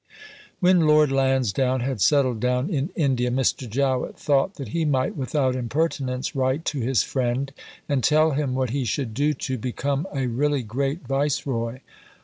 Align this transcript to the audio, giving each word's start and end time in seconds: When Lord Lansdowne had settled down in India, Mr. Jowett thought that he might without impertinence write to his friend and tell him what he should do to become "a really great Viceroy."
When 0.61 0.87
Lord 0.87 1.11
Lansdowne 1.11 1.81
had 1.81 2.01
settled 2.01 2.39
down 2.39 2.71
in 2.71 2.89
India, 2.95 3.29
Mr. 3.29 3.69
Jowett 3.69 4.17
thought 4.17 4.55
that 4.55 4.69
he 4.69 4.83
might 4.83 5.15
without 5.15 5.55
impertinence 5.55 6.35
write 6.35 6.65
to 6.73 6.79
his 6.79 7.03
friend 7.03 7.53
and 7.87 8.03
tell 8.03 8.31
him 8.31 8.55
what 8.55 8.71
he 8.71 8.83
should 8.83 9.13
do 9.13 9.33
to 9.35 9.59
become 9.59 10.07
"a 10.11 10.25
really 10.25 10.63
great 10.63 11.05
Viceroy." 11.07 11.81